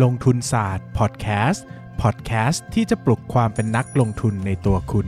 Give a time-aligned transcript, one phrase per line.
[0.00, 1.64] ลงทุนศาสตร์พอดแคสต์
[2.02, 5.06] พอดแคสต์ที่จะปลุกความเป็นนักลงทุนในตัวคุณ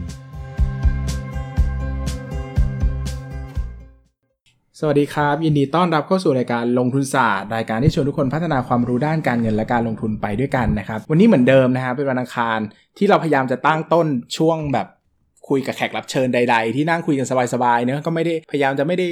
[4.81, 12.59] สวัสดีครับ ยินดีต้อนรับเข้าสู่รายการลงทุนศาสตร์ รายการที่ชวนทุกคนพัฒนาความรู้ด้านการเงินและการลงทุนไปด้วยกันนะครับ วันนี้เหมือนเดิมนะครับเป็นวันอังคาร
[12.99, 14.07] ที่เราพยายามจะตั้งต้น
[14.37, 14.87] ช่วงแบบ
[15.49, 19.09] คุยกับแขกรับเชิญใด ๆ ที่นั่งคุยกันสบายๆเนอะก็ไม่ได้พยายามจะไม่ได้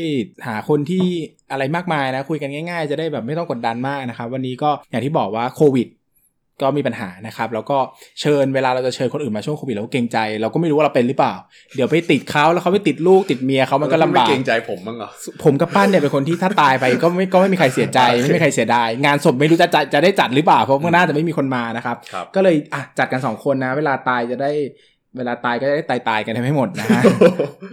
[0.46, 1.04] หาคนที่
[1.50, 5.88] อะไรมากมายนะ คุยกันง่ายๆ จะได้แบบไม่ต้องกดดันมากนะครับ วันนี้ก็อย่างที่บอกว่าโควิด
[6.62, 7.78] ก็มีปัญหานะครับ แล้วก็
[8.20, 11.34] เชิญเวลาเราจะเชิญคนอื่นมาช่วงโควิดเราก็เกรงใจ เราก็ไม่รู้ว่าเราเป็นหรือเปล่า
[11.74, 15.10] เดี๋ยวไปติดเขาแล้วเขาไปติดลูกติดเมียเขามันก็ลำบากไม่เกรงใจผมบ้างเหรอ
[15.45, 24.52] ผมกับปั้นเนี่ยเป็นคนที่ถ้าตายไปก็ไม่ก็ไม่มีใครเสียใจไม่มีใครเสียดายงานศพไม่รู้จะจะจะได้จัดหรือเปล่าเพราะว่าน่าจะไม่มีคนมานะครับครับก็เลยอะจัดกันสองคนนะ เวลาตายจะได้
[25.16, 27.02] เวลาตายก็จะได้ตายตายๆกันให้หมดนะฮะ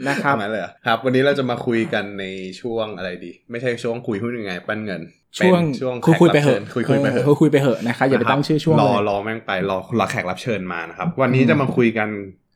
[0.07, 2.25] นะครับทำไมเลยเหรอครับ วันนี้เราจะมาคุยกันใน
[2.61, 5.01] ช่วงอะไรดี ไม่ใช่ช่วงคุยหุ้นยังไง ปั้นเงิน
[5.37, 12.07] ช่วงเป็นช่วงคุยคุยไปเหอะแขกรับชิญคุยคุยไปเหอะคุยคุยไปเหอะนะครับอย่าไปตั้งชื่อช่วงรอเลยรอแม่งไปรอรอแขกรับเชิญมานะครับ วันนี้จะมาคุยกัน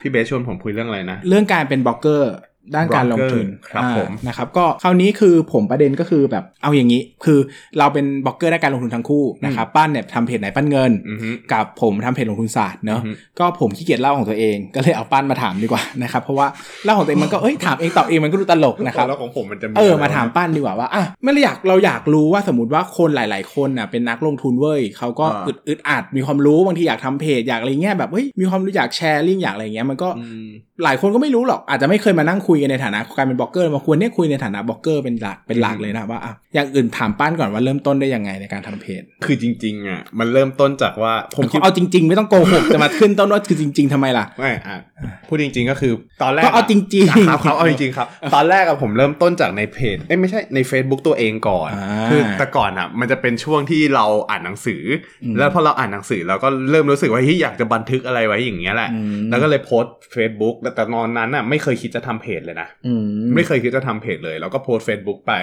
[0.01, 2.33] พี่เบสชวนผมคุยเรื่องอะไรนะ เรื่องการเป็นบล็อกเกอร์
[2.75, 7.39] ด้านการลงทุนครับอ่าผมนะครับก็คราวนี้คือผมประเด็นก็คือแบบเอาอย่างนี้ คือ
[7.77, 16.47] เราเป็นบล็อกเกอร์ด้านการลงทุนทั้งคู่นะครับปั้นเนี่ยทำเพจไหนปั้นเงินอือฮึกับผมทำเพจลงทุนศาสตร์เนอะอือฮึก็ผมขี้เกียจเล่าของตัวเองก็เลยเอาปั้นมาถามดีกว่านะครับเพราะว่า
[16.83, 30.47] เล่าของตัวเองมันก็เอ้ยถามเองตอบเองมันก็ดูตลกนะครับแล้วของผมมันจะมีเอออะไรมาถามปั้นดีกว่าว่าอะไม่ได้อยากเราอยากรู้ว่าสมมติว่าคนหลาย ๆ คนน่ะเป็นนักลงทุนเว้ยเขาก็อ่าอึดอึดอัดมีความรู้บางทีอยากทำเพจอยากอะไรเงี้ยแบบเฮ้ยมีความรู้อยากแชร์ลิงก์อยากอะไรเงี้ยมันก็อืม
[30.83, 44.79] หลายคนก็ไม่รู้หรอกอาจจะไม่เคยมานั่งคุยกันในฐานะการเป็นบล็อกเกอร์มาควรเนี่ยคุยในฐานะบล็อกเกอร์เป็นหลักเป็นหลักเลยนะว่าอะอย่างอื่นถามปั้นก่อนว่าเริ่มต้นได้ยังไงในการทำเพจ คือจริงๆอะมันเริ่มต้นจากว่าผมคิดเอาจริง ๆ ไม่ต้องโกหกจะมาขึ้นต้นว่าคือจริง ๆทำไมล่ะไม่อะ
[45.27, 45.93] พูดจริง ๆก็คือ
[46.23, 54.83] ตอนแรกก็เอาจริงๆครับครับเอาจริงๆครับ ตอนแรกอะผมเริ่มต้นจากในเพจเอ้ยไม่ใช่ใน Facebook ตัวเองก่อนอ่าคือแต่ก่อนอะมันจะเป็นช่วงที่เราอ่านหนังสือ
[55.23, 63.05] อมแล้วพอเราอ่านหนังสือเราก็เริ่มรู้สึกว่าเฮ้ยอยากจะบันทึกอะไรไว้อย่างเงี้ยแหละอืมแล้วก็เลยโพสต์ Facebook แต่แต่ตอนนั้นอะไม่เคยคิดจะทำเพจเลยนะอืม
[63.35, 65.33] ไม่เคยคิดจะทำเพจเลย แล้วก็โพสต์ Facebook ไป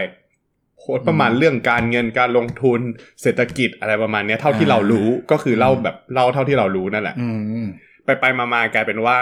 [0.79, 2.81] โพสต์ประมาณเรื่องการเงินการลงทุน
[3.23, 7.29] เศรษฐกิจอะไรประมาณเนี้ยเท่าที่อ่าเรารู้ก็คือเล่าแบบเล่าเท่าที่เรารู้นั่นแหละอื
[7.65, 7.67] ม
[8.05, 9.19] ไปไปๆมาๆกลายเป็นว่า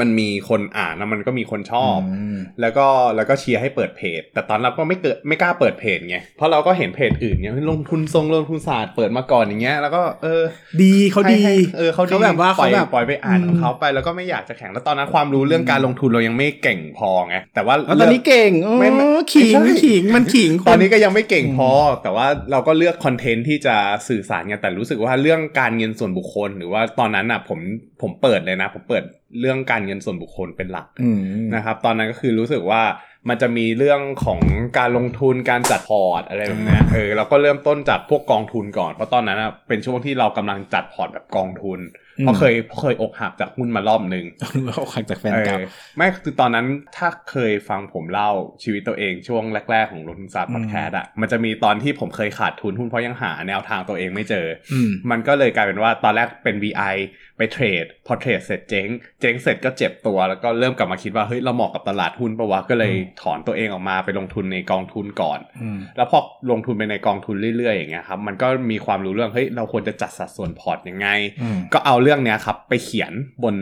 [0.00, 1.98] มันมีคนอ่านแล้วมันก็มีคนชอบ
[2.36, 2.86] มแล้วก็
[3.16, 10.42] แล้วก็เชียร์ให้เปิดเพจ แต่ตอนเราก็ไม่เกิดไม่กล้าเปิดเพจไงเพราะเราก็เห็นเพจอื่นเนี้ยลงทุนทรงลงทุนศาสตร์เปิดมาก่อนอย่างเงี้ยแล้วก็เออ
[10.82, 21.70] ดีเขาดีให้ให้เออเขาดีแบบว่าปล่เขาอยแบบปล่อยไปอ่านอืมของเขาไปแล้วก็ไม่อยากจะแข่งแล้วตอนนั้นความรู้เรื่องการลงทุนเรายังไม่เก่งพอไงแต่ว่าแล้วตอนนี้เก่งโอ้ไม่ไม่ขิงไม่ใช่ขิงมันขิงคตอนนี้ก็ยังไม่เก่งพอ
[22.02, 23.76] แต่ว่าเราก็เลือกคอนเทนต์ที่จะ
[24.08, 27.60] สื่อสารกันแต่รู้สึกว่าเรื่องการเงินส่วนบุคคล หรือว่าตอนนั้นอะผม
[28.02, 29.02] ผมเปิดเลยนะ ผมเปิด
[29.40, 31.20] เรื่องการเงินส่วนบุคคลเป็นหลักอืม
[31.54, 32.82] นะครับ ตอนนั้นก็คือรู้สึกว่า
[33.28, 34.40] มันจะมีเรื่องของ
[34.78, 44.24] การลงทุนการจัดพอร์ตอะไรแบบเนี้ยเออเราก็เริ่มต้นจากพวกกองทุนก่อนเพราะตอนนั้นอะเป็นช่วงที่เรากำลังจัดพอร์ตแบบกองทุนอืม เพราะเคยเพราะเคยอกหักจากหุ้นมารอบหนึ่ง
[44.66, 46.66] เราขังจากแฟนเก่าเออไม่คือตอนนั้น
[46.96, 48.30] ถ้าเคยฟังผมเล่า
[48.62, 56.96] ชีวิตตัวเองช่วงแรก ๆ ของลงทุนศาสตร์พอดแคสต์อะมันจะมีตอนที่ผมเคยขาดทุนหุ้นเพราะยังหาแนวทางตัวเองไม่เจออืมมันก็เลยกลายเป็นว่าตอนแรกเป็น VI
[57.36, 58.88] ไปเทรด พอเทรดเสร็จเจ๊ง
[59.20, 66.18] เจ๊งเสร็จก็เจ็บตัว แล้วก็เริ่มกลับมาคิดว่าเฮ้ยเราเหมาะกับตลาดหุ้นปะวะก็เลยถอนตัวเองออกมาไปลงทุนในกองทุนก่อนอืมแล้วพอ
[66.50, 71.08] ลงทุนไปในกองทุนเรื่อยๆอย่างเงี้ยครับมันก็มีความรู้เรื่องเฮ้ยเราควรจะจัดสัดส่วนพอร์ตยังไง
[71.42, 73.12] อืมก็เอาเรื่องเนี้ยครับ ไปเขียน
[73.44, 73.56] บน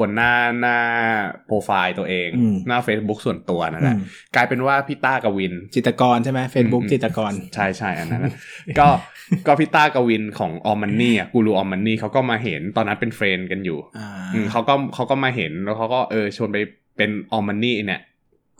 [0.00, 0.76] บนหน้าหน้า
[1.46, 4.02] โปรไฟล์ตัวเองอืมหน้า Facebook ส่วนตัวนั่นแหละอืม
[4.34, 8.32] กลายเป็นว่าพี่ต้ากวิน จิตรกรใช่ไหมเฟซบุ๊กอืมจิตรกร ใช่ใช่อันนั้นนะ
[8.78, 8.88] ก็
[9.46, 16.58] ก็พี่ต้ากวินของ aomMONEY อะกูรู aomMONEY เขาก็มาเห็นตอนนั้นเป็น friend กันอยู่อ่าอืมเขาก็เขาก็มาเห็นแล้วเขาก็เออชวนไป
[16.96, 18.00] เป็น aomMONEY เนี่ย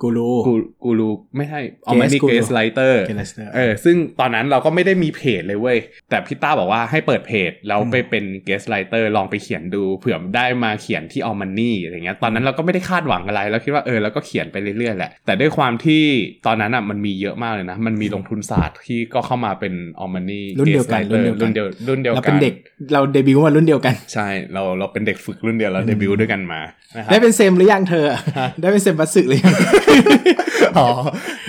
[0.03, 0.53] กูรู้กู
[0.85, 5.79] กูรูไม่ใช่ aomMONEY Guru guest writer เกลสเตอร์เออซึ่งตอนนั้นเราก็ไม่ได้มีเพจเลยเว้ย
[6.11, 16.03] แต่พี่ต้าบอกว่าให้เปิดเพจ แล้วอืมไปเป็นเกสไลเตอร์ลองไปเขียนดูเผื่อได้มาเขียนที่ออมมันนี่อะไรเงี้ยตอนนั้นเราก็ไม่ได้คาดหวังอะไรแล้วคิดว่าเออเราก็เขียนไปเรื่อยๆแหละ แต่ด้วยความที่
[16.47, 22.55] ตอนนั้นอะมันมีเยอะมากเลยนะ มันมีลงทุนศาสตร์ที่ก็เข้ามาเป็นออมมันนี่รุ่นเดียวกันรุ่นเดียวกันรุ่นเดียวรุ่นเดียวเรากัเป็นนเด็ก
[22.93, 26.61] เราเดบิวต์มารุ่นเดียวกันใช่เราเราเป็นเด็กฝึกรุ่นเดียวแล้วเดบิวต์ด้วยกันมา
[26.97, 28.07] นะครับได้เป็นเซมหรือยังเธอ
[28.39, 29.55] ฮะได้เป็นเซมบัสสึหรือยัง
[30.79, 30.89] อ๋อ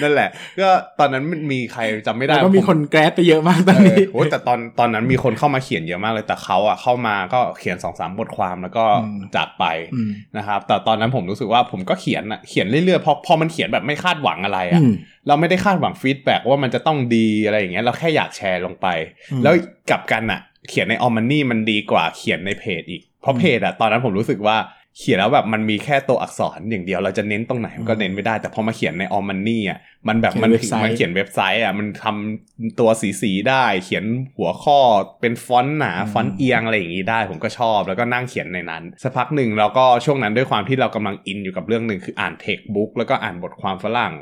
[0.02, 0.30] นั่นแหละ
[0.62, 0.70] ก็
[1.00, 14.94] ตอนนั้นมันมีใครจำไม่ได้แล้วก็มีผคนแกรดไปเยอะมากตอนเอนี้อโอ้ยแต่ตอนตอนนั้นมีคนเข้ามาเขียนเยอะมากเลยแต่เขาอะเข้ามาก็เขียนสองสามบทความแล้วก็อืมจากไปอืมนะครับ แต่ตอนนั้นผมรู้สึกว่าผมก็เขียนอะเขียนเรื่อยๆพอพอมันเขียนแบบไม่คาดหวังอะไรอะอืม
[15.28, 18.88] เราไม่ได้คาดหวัง feedback ว่ามันจะต้องดีอะไรอย่างเงี้ยเราแค่อยากแชร์ลงไป
[19.32, 19.54] อืมแล้ว
[19.90, 20.40] กลับกันอะ
[20.70, 24.58] เขียนใน aomMONEY มันดีกว่าเขียนในเพจอีกเพราะเพจอะตอนนั้นผมรู้สึกว่า
[25.00, 34.06] เขียนแล้วแบบมันมีแค่ตัวอักษรอย่างเดียวเราจะเน้นตรงไหนมันก็เน้นไม่ได้แต่พอมาเขียนใน aomMONEY อะมันแบบเขียนมันเว็บไซต์มันเขียนเว็บไซต์อะมันทำตัวสีสีๆได้ เขียน
[34.38, 34.80] หัวข้อ
[35.22, 44.14] เป็นฟอนต์หนาฟอนต์เอียงอะไรอย่างนี้ได้ ผมก็ชอบแล้วก็นั่งเขียนในนั้นสักพักหนึ่งแล้วก็ช่วงนั้นด้วยความที่เรากำลังอินอยู่กับเรื่องหนึ่งคืออ่าน textbook แล้วก็อ่านบทความฝรั่ง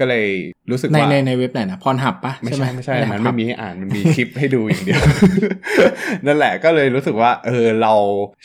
[0.00, 0.26] ก็เลย
[0.70, 5.02] รู้สึกในว่าในในเว็บไหนนะพรหับปะไม่ใช่ไหมใช่ไม่ใช่ด้มันครัไม่บมีให้อ่านมันมีคลิปให้ดูอย่างเดียว
[6.26, 7.94] นั่นแหละก็เลยรู้สึกว่าเออเรา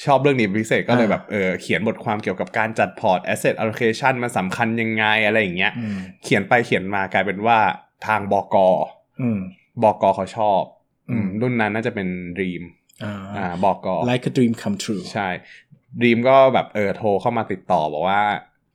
[0.06, 7.60] ชอบเรื่องนี้เป็นพิเศษก็เลยแบบเออเขียนบทความเกี่ยวกับการจัดพอร์ต asset allocation มันสำคัญยังไงอะไรอย่างเงี้ยอืมเขียนไปเขียนมากลายเป็นว่า
[8.08, 8.56] ทางบก
[9.22, 9.40] อืม
[9.84, 10.62] บกเขาชอบ
[11.10, 12.08] อืมอืม รุ่นนั้นน่าจะเป็น
[12.40, 12.64] ดีม
[13.04, 15.28] อ่าอ่าบก like a dream come true ใช่
[16.04, 18.22] ดีมก็แบบเออโทรเข้ามาติดต่อบอกว่า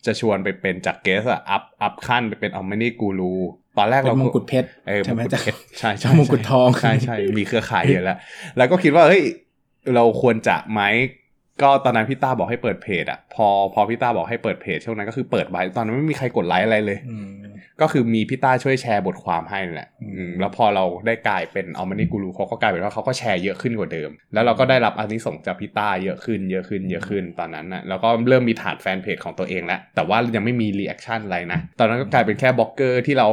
[0.06, 3.34] จะชวนไปเป็นจาก guest อะ up up ขั้นไปเป็น aomMONEY กูรู
[3.78, 8.18] ตอนแรกเป็เราก็มงกุฎเพชรเออใช่ไหมมงกุฎจากเพชรใช่ใช่มงกุฎทองใช่ใช่มีเครือข่ายเยอะแล้ว
[8.56, 9.22] แล้วก็คิดว่าเฮ้ย
[9.94, 10.80] เราควรจะไหม
[11.62, 17.28] ก็ตอนนั้นพี่ต้าบอกให้เปิดเพจอะพอพอพี่ต้าบอกให้เปิดเพจช่วงนั้นก็คือเปิดไว้ตอนนั้นไม่มีใครกดไลค์อะไรเลยอืม
[17.80, 33.28] ก็คือมีพี่ต้าช่วยแชร์บทความให้นั่นแหละอืมอืมแล้วพอเราได้กลายเป็น aomMONEY กูรูเขาก็กลายเป็นว่าเขาก็แชร์เยอะขึ้นกว่าเดิม แล้วเราก็ได้รับอานิสงส์จากพี่ต้าเยอะขึ้นเยอะขึ้นเยอะขึ้นตอนนั้นนะแล้วก็เริ่มมีฐานแฟนเพจของตัวเองแล้วแต่ว่ายังไม่มี reaction อะไรนะตอนนั้นก็กลายเป็นแค่บล็อกเกอร์ที่เรา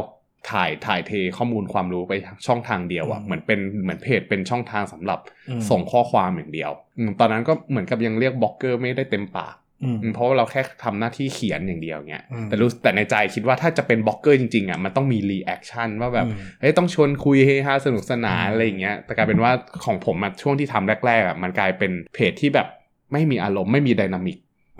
[0.49, 2.13] ถ่ายถ่ายเทข้อมูลความรู้ไป
[2.47, 19.51] ช่องทางเดียวอะอืมเหมือนเป็นเหมือนเพจเป็นช่องทางสำหรับอืมส่งข้อความอย่างเดียวอืมตอนนั้นก็เหมือนกับยังเรียกบล็อกเกอร์ไม่ได้เต็มปากอืมอืมเพราะว่าเราแค่ทำหน้าที่เขียนอย่างเดียวเงี้ยอืมแต่รู้แต่ในใจคิดว่าถ้าจะเป็นบล็อกเกอร์จริงๆอะมันต้องมี reaction ว่าแบบอืมเฮ้ยต้องชวนคุยเฮฮาสนุกสนานอืมอะไรอย่างเงี้ยแต่กลายเป็นว่า
[19.85, 22.67] ของผมอะช่วงที่ทำแรกๆอะมันกลายเป็นเพจที่แบบ
[23.13, 24.37] ไม่มีอารมณ์ไม่มี dynamic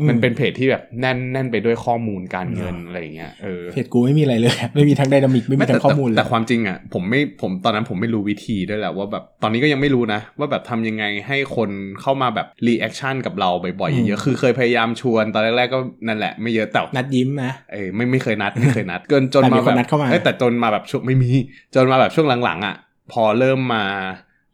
[0.10, 11.70] มันเป็นเพจที่แบบแน่นแน่นไปด้วยข้อมูลการเงินอ่าอะไรอย่างเงี้ยเออเพจกูไม่มีอะไรเลย ไม่มีทั้ง dynamic ไม่มีทั้งข้อมูลเลยแต่ความจริงอะผมไม่ผมตอนนั้นผมไม่รู้วิธีด้วยแหละว่าแบบตอนนี้ก็ยังไม่รู้นะ ว่าแบบทำยังไงให้คน
[12.02, 13.50] เข้ามาแบบ reaction กับเรา
[13.80, 21.32] บ่อยๆเยอะๆคือเคยพยายามชวนตอนแรกๆก็นั่นแหละไม่เยอะแต่นัดยิ้มนะเอ้ยไม่ไม่เคยนัดไม่เคยนัดเกินจนแต่มีมาคนแบบนัดเข้ามาอ้ยแต่จนมาแบบช่วงไม่มี
[21.76, 22.76] จนมาแบบช่วงหลังๆอะ
[23.12, 23.84] พอเริ่มมา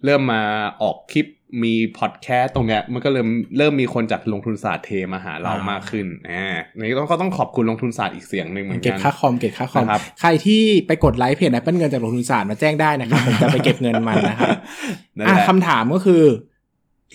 [0.06, 0.42] เริ่มมา
[0.82, 1.26] ออกคลิป
[1.64, 3.28] มีพอดแคสต์ตรงเนี้ยมันก็เริ่ม
[3.58, 6.48] เริ่มมีคนจากลงทุนศาสตร์เทมาหาเรามากขึ้นอ่า
[6.78, 14.50] นี่ต้องก็ต้องขอบคุณลงทุนศาสตร์อีกเสียงหนึ่งเหมือนเก็บกันค่าคอมเก็บค่าคอมนะครับใครที่ไปกดไลค์เพจ Apple เงินจากลงทุนศาสตร์มาแจ้งได้นะครับผมจะไปเก็บเงินมันนะครับ
[15.18, 16.24] นั่นอะแหละคำถามก็คือ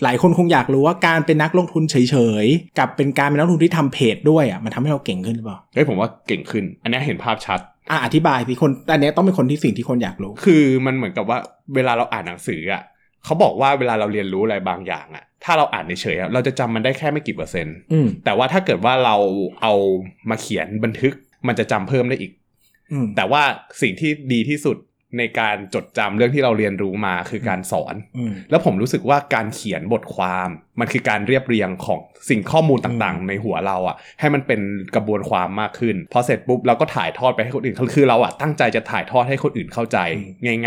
[0.03, 1.95] หลายคนคงอยากรู้ว่าการเป็นนักลงทุนเฉ
[2.43, 7.59] ยๆ กับเป็นการเป็นนักลงทุนที่ทำเพจด้วยอะมันทำให้เราเก่งขึ้นหรือเปล่าเฮ้ยผมว่าเก่งขึ้น อันนี้เห็นภาพชัด
[7.89, 11.37] อะอธิบายสิคนอันเนี้ยต้องเป็นคนที่สิ่งที่คนอยากรู้ คือมันเหมือนกับว่า
[11.75, 12.83] เวลาเราอ่านหนังสืออะ
[13.25, 19.15] เขาบอกว่าเวลาเราเรียนรู้อะไรบางอย่างอะถ้าเราอ่านเฉยๆอะเราจะจำมันได้แค่ไม่กี่เปอร์เซ็นต์อืมแต่ว่าถ้าเกิดว่าเรา
[19.61, 19.73] เอา
[20.29, 21.13] มาเขียนบันทึก
[21.47, 22.31] มันจะจำเพิ่มได้อีก
[22.91, 23.43] อืมแต่ว่า
[23.81, 24.77] สิ่งที่ดีที่สุด
[25.17, 30.49] ในการจดจำเรื่องที่เราเรียนรู้มาคือการสอนอืมแล้วผมรู้สึกว่าการเขียนบทความ
[30.79, 31.99] มันคือการเรียบเรียงของ
[32.29, 34.61] สิ่งข้อมูลต่างๆ ในหัวเราอะให้มันเป็น
[34.95, 39.97] กระบวนความมากขึ้นพอเสร็จปุ๊บเราก็ถ่ายทอดไปให้คนอื่นคือเราอะตั้งใจจะถ่ายทอดให้คนอื่นเข้าใจ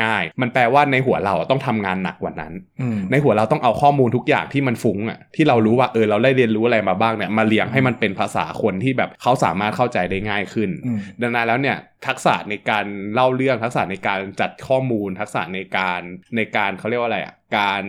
[0.01, 11.77] ง่าย ๆ มันแปลว่าในหัวเราอะต้องทำงานหนักกว่านั้นอืมในหัวเราต้องเอาข้อมูลทุกอย่างที่มันฟุ้งอะที่เรารู้ว่าเออเราได้เรียนรู้อะไรมาบ้างเนี่ยมาเรียงให้มันเป็นภาษาคนที่แบบเขาสามารถเข้าใจได้ง่ายขึ้นอืมดังนั้นแล้วเนี่ย
[12.07, 16.01] ทักษะในการเล่าเรื่องทักษะในการจัดข้อมูลทักษะในการ
[16.37, 17.83] ในการเขาเรียกว่าอะไรอะการ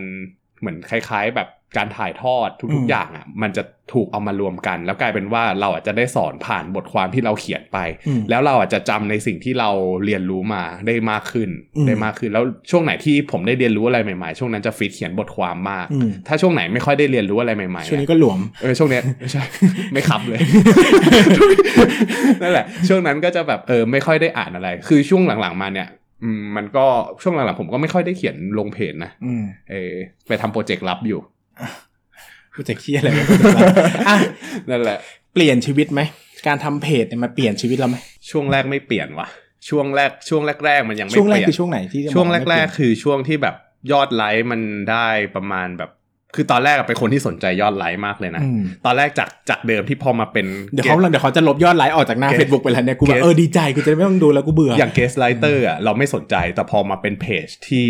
[0.60, 3.62] เหมือนคล้าย ๆ แบบ การถ่ายทอดอืทุกมๆอย่างอะมันจะ
[3.92, 7.78] ถูกเอามารวมกัน แล้วกลายเป็นว่าเราอาจจะได้สอนผ่านบทความที่เราเขียนไป
[8.08, 9.70] อืมแล้วเราอาจจะจำในสิ่งที่เรา
[10.04, 19.42] เรียนรู้มาได้มากขึ้นอืมได้มากขึ้น แล้วช่วงไหนที่ผมได้เรียนรู้อะไรใหม่ๆ ช่วงนั้นจะฟิตเขียนบทความมากอืมถ้าช่วงไหนไม่ค่อยได้เรียนรู้อะไรใหม่ๆช่วงนี้อะก็หลวมเออช่วงเนี้ยไม่ใช่
[19.92, 20.40] ไม่ขับเลย
[22.42, 25.88] นั่นแหละ ช่วงนั้นก็จะแบบเออไม่ค่อยได้อ่านอะไร คือช่วงหลังๆมาเนี่ย
[26.24, 26.86] อืมมันก็
[27.22, 29.92] ช่วงหลังๆผมก็ไม่ค่อยได้เขียนลงเพจนะอืมเออ
[30.28, 31.20] ไปทำโปรเจกต์ลับอยู่
[32.54, 33.26] กูจะเครียดอะไรวะ
[34.08, 34.16] อะ
[34.70, 34.98] นั่นแหละ
[35.34, 36.00] เปลี่ยนชีวิตไหม
[36.46, 37.96] การทำเพจเนี่ยมาเปลี่ยนชีวิตเราไหม
[38.30, 39.28] ช่วงแรกไม่เปลี่ยนว่ะ
[39.68, 43.54] ช่วงแรกช่วงแรกๆมันยังไม่ช่วงแรกเปลี่ยนคือช่วงไหนที่จะช่วงบอกาไม่แรเปกลี่ยนๆคือช่วงที่แบบ
[43.92, 44.60] ยอดไลค์มัน
[44.90, 45.90] ได้ประมาณแบบ
[46.36, 57.84] คือตอนแรกอะเป็นคนที่สนใจยอดไลค์มากเลยนะอืมตอนแรกจากจากเดิมที่พอมาเป็น เดี๋ยวเขาเดี๋ยวเขาจะลบยอดไลค์ออกจากหน้าเกส Facebook ไปแล้วเนี่ยกูแบบเกสเออดีใจกูจะได้ไม่ต้องดูแล้วกูเบื่อ อย่าง guest writer อะเราไม่สนใจแต่พอมาเป็นเพจที่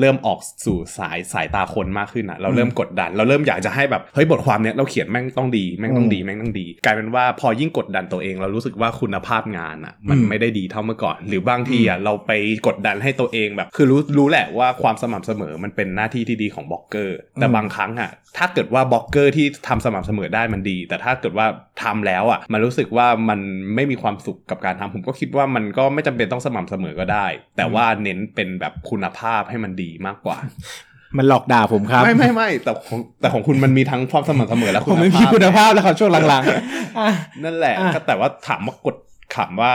[0.00, 12.32] เริ่มออกสู่สายสายตาคนมากขึ้นอะ เราเริ่มกดดัน เราเริ่มอยากจะให้แบบเฮ้ยบทความเนี้ยเราเขียนแม่งต้องดีแม่งต้องดีแม่งต้องดี กลายเป็นว่าพอยิ่งกดดันตัวเอง เรารู้สึกว่าคุณภาพงานอะ มันอืมไม่ได้ดีเท่าเมื่อก่อน หรือบางทีอะเราไป
[12.66, 21.46] กดดันให้ตัวเองแบบ คือรู้รู้แหละว่าความสม่ำเสมอมันเป็นหน้าที่ที่ดีของบล็อกเกอร์แต่บางครั้งอะถ้าเกิดว่าบล็อกเกอร์ที่ทำสม่ำเสมอได้มันดี แต่ถ้าเกิดว่า
[21.82, 23.40] ทำแล้วอะมันรู้สึกว่ามัน
[23.74, 27.26] ไม่มีความสุขกับการทำผมก็คิดว่ามันก็ไม่จำเป็นต้องสม่ำเสมอก็ได้
[27.56, 30.36] แต่ว่าเน้นเป็นแบบคุณภาพให้มันดีมากกว่า
[31.18, 37.12] มันหลอกด่าผมครับ ไม่ไม่ไม่แต่ของแต่ของคุณมันมีทั้งความสม่ำเสมอและคุณภาพผมไม่มีคุณภาพแล้วครับช่วงหลังๆอะ
[37.44, 38.96] นั่นแหละอะก็แต่ว่าถามว่ากด
[39.36, 39.72] ถามว่า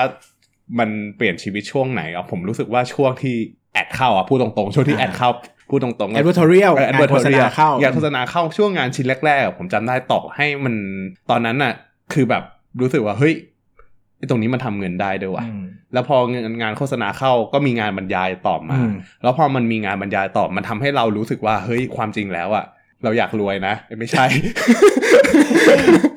[0.79, 3.35] มันเปลี่ยนชีวิตช่วงไหนอะผมรู้สึกว่าช่วงที่
[3.73, 5.29] แอดเข้าอะพูดตรงๆช่วงที่แอดเข้า
[5.69, 10.75] พูดตรงๆ advertorial แอดงานเวอร์โฆษณาเข้างานโฆษณาเข้าช่วงงานชิ้นแรกๆอะผมจำได้ต่อให้มัน
[11.29, 11.73] ตอนนั้นน่ะ
[12.13, 12.43] คือแบบ
[12.81, 13.33] รู้สึกว่าเฮ้ย
[14.17, 18.93] ไอ้ตรงนี้มันทำเงินได้ด้วยว่ะอืมแล้วพองานงานโฆษณาเข้าก็มีงานบรรยายต่อมาอืม
[19.23, 22.65] แล้วพอมันมีงานบรรยายต่อมันทำให้เรารู้สึกว่าเฮ้ยความจริงแล้วอะ
[23.03, 24.25] เราอยากรวยนะเอ้ยไม่ใช่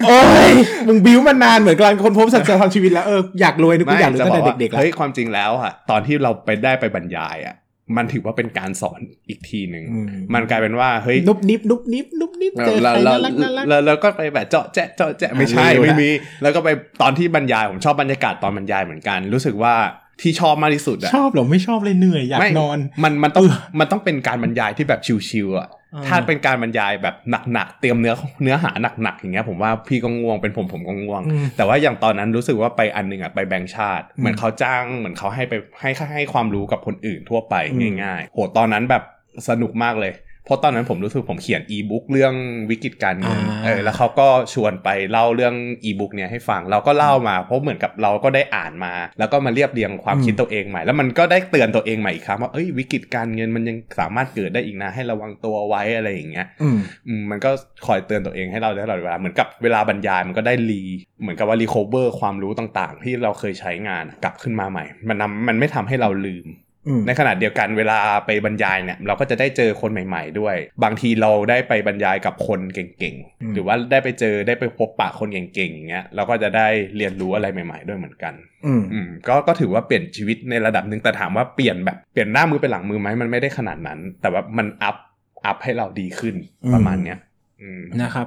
[0.06, 0.50] โอ้ย
[0.86, 7.54] มึงบิ้วมานานเหมือนกำลังคนพบสัจธรรมชีวิตแล้วเอออยากรวยนึกว่าอยากรวยตั้งแต่เด็กๆแล้วเฮ้ยความจริงแล้วอะตอนที่เราไปได้ไปบรรยายอะ
[7.96, 16.10] มันถือว่าเป็นการสอนอีกทีหนึ่งอืมมันกลายเป็นว่าเฮ้ยนุบนิบนุบนิบนุบนิบเจอแล้วใครแล้วน่ารักน่ารักแล้วแล้วก็ไปแบบเจาะแจ๊ะเจาะแจ๊ะไม่ใช่อ่ารู้ไม่ละมี
[16.42, 16.68] แล้วก็ไป
[17.02, 19.74] ตอนที่บรรยายผมชอบบรรยากาศตอนบรรยายเหมือนกัน รู้สึกว่า
[20.20, 27.14] ที่ชอบมากที่สุดอะชอบเหรอไม่ชอบเลยเหนื่อยอยากไม่นอน มันมันต้องเออมันต้องเป็นการบรรยายที่แบบชิวๆอะอ่า ถ้าเป็นการบรรยายแบบ
[27.52, 28.70] หนักๆเตรียมเนื้อเนื้อหา
[29.02, 39.02] หนักๆอย่างเงี้ยผมว่าพี่ก็ง่วงเป็นผมผมก็ง่วงอืมแต่ว่าอย่างตอนนั้นรู้สึกว่าไปอันหนึ่งอะไปแบงค์ชาติ เหมือนเขาจ้างเหมือนเขาให้ไปให้ให้ความรู้กับคนอื่นทั่วไปอืมง่ายๆโหตอนนั้นแบบ
[39.48, 42.34] สนุกมากเลยเพ ราะตอนนั้นผมรู้สึกผมเขียนอีบุ๊กเรื่อง
[42.70, 45.54] วิกฤตการเงินอ่าเออแล้วเขาก็ชวนไปเล่าเรื่อง
[45.84, 57.50] อีบุ๊กเนี่ยให้ฟังเราก็เล่ามา เพราะเหมือนกับเราก็ได้อ่านมา แล้วก็มาเรียบเรียงความอืมคิดตัวเองใหม่ แล้วมันก็ได้เตือนตัวเองใหม่อีกครั้งว่าเอ้ยวิกฤตการเงินมันยังสามารถเกิดได้อีกนะให้ระวังตัวไว้อะไรอย่างเงี้ยอืมอืมมันก็
[57.86, 60.82] คอยเตือนตัวเองให้เราได้ตลอดเวลาเหมือนกับเวลาบรรยายมันก็ได้ re
[61.20, 66.69] เหมือนกับว่า recover ความรู้ต่างๆ ที่เราเคยใช้งานกลับขึ้นมาใหม่ มันนำมันไม่ทำให้เราลืมอืม
[67.06, 78.34] ในขณะเดียวกันเวลาไปบรรยายเนี่ยเราก็จะได้เจอคนใหม่ๆด้วย บางทีเราได้ไปบรรยายกับคนเก่งอืมๆหรือว่าได้ไปเจอได้ไปพบปะคนเก่งๆอย่างเงี้ยเราก็จะได้เรียนรู้อะไรใหม่ ๆ ด้วยเหมือนกัน
[78.66, 84.96] อืมอืมก็ก็ถือว่าเปลี่ยนชีวิตในระดับหนึ่งแต่ถามว่าเปลี่ยนแบบเปลี่ยนหน้ามือเป็นหลังมือไหมมันไม่ได้ขนาดนั้น แต่ว่ามัน up
[85.44, 86.34] อัพให้เราดีขึ้น
[86.64, 87.18] อืมประมาณเนี้ย
[87.62, 88.26] อืมนะครับ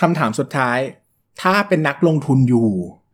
[0.00, 0.78] คำถามสุดท้าย
[1.42, 2.68] ถ้าเป็นนักลงทุนอยู่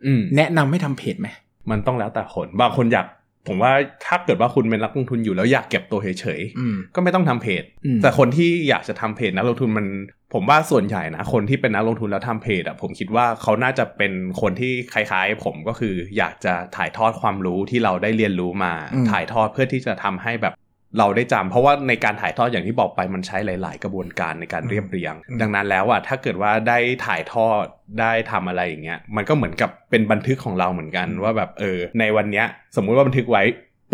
[0.06, 1.28] อืมแนะนำให้ทำเพจไหม
[1.71, 3.06] มันต้องแล้วแต่คนบางคนอยาก
[3.47, 3.73] ผมว่า
[4.07, 9.87] ถ้าเกิดว่าคุณเป็นนักลงทุนอยู่แล้วอยากเก็บตัวเฉยอืมๆก็ไม่ต้องทำเพจอืมแต่คนที่อยากจะทำเพจนักลงทุนมัน
[10.35, 20.55] ผมว่าส่วนใหญ่นะคนที่เป็นนักลงทุนแล้วทำเพจอะผมคิดว่าเขาน่าจะเป็นคนที่คล้ายๆ ผมก็คืออยากจะถ่ายทอดความรู้ที่เราได้เรียนรู้มาอืมถ่ายทอดเพื่อที่จะทำให้แบบ
[20.99, 27.65] เราได้จำเพราะว่าในการถ่ายทอดอย่างที่บอกไปมันใช้หลาย ๆ กระบวนการในการเรียบเรียง ดังนั้นแล้วอะถ้าเกิดว่าได้ถ่ายทอด
[28.01, 32.47] ได้ทำอะไรอย่างเงี้ยมันก็เหมือนกับเป็นบันทึกของเราเหมือนกันว่าแบบเออในวันเนี้ย
[32.77, 33.43] สมมุติว่าบันทึกไว้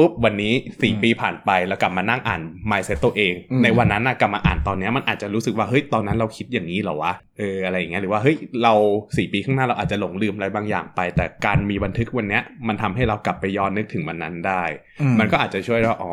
[0.01, 2.41] ปุ๊บวันนี้อืม4ปีผ่านไปแล้วกลับมานั่งอ่าน
[2.71, 8.75] mindset ตัวเองอืมในวันนั้นน่ะกลับมาอ่านตอนเนี้ยมันอาจจะรู้สึกว่าเฮ้ยตอนนั้นเราคิดอย่างนี้เหรอวะเอออะไรอย่างเงี้ยหรือว่าเฮ้ยเรา
[9.17, 14.63] สี่ปีข้างหน้าเราอาจจะหลงลืมอะไรบางอย่างไป แต่การมีบันทึกวันเนี้ยมันทำให้เรากลับไปย้อนนึกถึงวันนั้นได้
[15.01, 16.13] อืมันก็อาจจะช่วยว่าอ๋อ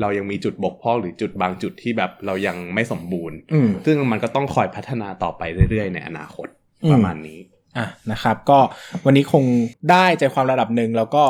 [0.00, 6.48] เรายังมีจุดบกพร่องหรือจุดบางจุดที่แบบเรายังไม่สมบูรณ์อืมซึ่งมันก็ต้องคอยพัฒนาต่อไปเรื่อยๆ ในอนาคต
[6.84, 7.40] อืมประมาณนี้
[7.78, 8.58] อะนะครับ ก็
[9.04, 9.44] วันนี้คง
[9.90, 11.24] ได้ใจความระดับหนึ่งแล้วก็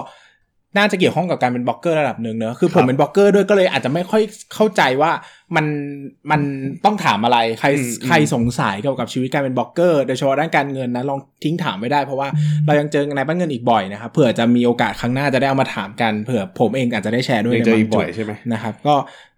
[0.76, 4.22] น่าจะเกี่ยวข้องกับการเป็นบล็อกเกอร์ระดับหนึ่งเนอะคือผมครับเป็นบล็อกเกอร์ด้วยก็เลยอาจจะไม่ค่อย
[4.54, 5.10] เข้าใจว่า
[5.56, 5.66] มัน
[6.30, 6.40] มัน
[6.84, 12.28] ต้องถามอะไรใครอืมใครสงสัยเกี่ยวกับชีวิตการเป็นบล็อกเกอร์โดยเฉพาะด้านการเงินนะลองทิ้งถามไว้ได้เพราะว่า
[12.66, 18.94] เรายังเจอในบ้านเงินอีกบ่อยนะครับเผื่อจะมีโอกาสครั้งหน้าจะได้เอามาถามกันเผื่อผมเองอาจจะได้แชร์ด้วยยังในเจออีบากงบ่จุอยดใช่ไหมนะครับก็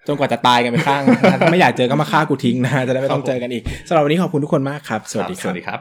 [0.07, 5.81] จนกว่าจะตายกันไปข้างนะถ้าไม่อยากเจอก็มาฆ่ากูทิ้งนะฮะจะได้ไม่ต้องเจอกันอีกสำหรับวันนี้ขอบคุณทุกคนมากครับ สวัสดีคสรับวัสดีครับ